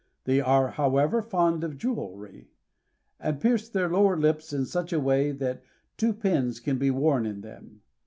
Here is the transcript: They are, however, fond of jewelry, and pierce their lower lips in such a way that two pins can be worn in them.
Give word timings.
They 0.23 0.39
are, 0.41 0.69
however, 0.69 1.21
fond 1.21 1.63
of 1.63 1.77
jewelry, 1.77 2.49
and 3.19 3.39
pierce 3.39 3.69
their 3.69 3.87
lower 3.87 4.17
lips 4.17 4.51
in 4.51 4.65
such 4.65 4.91
a 4.91 4.99
way 4.99 5.31
that 5.31 5.61
two 5.95 6.11
pins 6.11 6.59
can 6.59 6.79
be 6.79 6.89
worn 6.89 7.27
in 7.27 7.41
them. 7.41 7.83